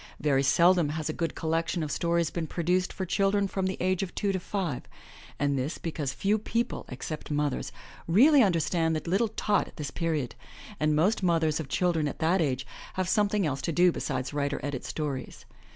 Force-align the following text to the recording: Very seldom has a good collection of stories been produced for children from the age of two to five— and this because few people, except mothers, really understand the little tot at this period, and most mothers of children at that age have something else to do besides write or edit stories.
Very 0.19 0.41
seldom 0.41 0.89
has 0.89 1.09
a 1.09 1.13
good 1.13 1.35
collection 1.35 1.83
of 1.83 1.91
stories 1.91 2.31
been 2.31 2.47
produced 2.47 2.91
for 2.91 3.05
children 3.05 3.47
from 3.47 3.67
the 3.67 3.77
age 3.79 4.01
of 4.01 4.15
two 4.15 4.31
to 4.31 4.39
five— 4.39 4.81
and 5.39 5.59
this 5.59 5.77
because 5.77 6.11
few 6.11 6.39
people, 6.39 6.87
except 6.89 7.29
mothers, 7.29 7.71
really 8.07 8.41
understand 8.41 8.95
the 8.95 9.07
little 9.07 9.27
tot 9.27 9.67
at 9.67 9.77
this 9.77 9.91
period, 9.91 10.33
and 10.79 10.95
most 10.95 11.21
mothers 11.21 11.59
of 11.59 11.69
children 11.69 12.07
at 12.07 12.17
that 12.17 12.41
age 12.41 12.65
have 12.95 13.07
something 13.07 13.45
else 13.45 13.61
to 13.61 13.71
do 13.71 13.91
besides 13.91 14.33
write 14.33 14.53
or 14.53 14.65
edit 14.65 14.83
stories. 14.83 15.45